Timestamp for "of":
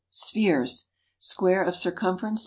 1.65-1.75